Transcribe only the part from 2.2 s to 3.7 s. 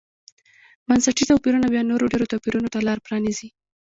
توپیرونو ته لار پرانېزي.